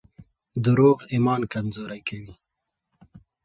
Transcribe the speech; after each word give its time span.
دروغ 0.63 0.97
ایمان 1.13 1.41
کمزوری 1.53 1.99
کوي. 2.07 2.33